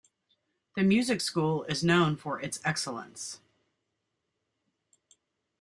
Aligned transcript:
The 0.75 0.81
music 0.81 1.21
school 1.21 1.61
is 1.65 1.83
known 1.83 2.17
for 2.17 2.41
its 2.41 2.59
excellence. 2.65 3.39